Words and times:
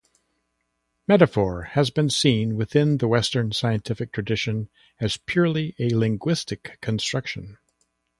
Metaphor 1.07 1.61
has 1.61 1.91
been 1.91 2.09
seen 2.09 2.55
within 2.55 2.97
the 2.97 3.07
Western 3.07 3.51
scientific 3.51 4.11
tradition 4.11 4.67
as 4.99 5.17
purely 5.17 5.75
a 5.77 5.89
linguistic 5.89 6.79
construction. 6.81 7.59